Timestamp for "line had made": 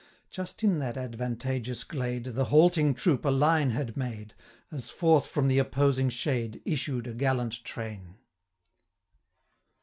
3.29-4.33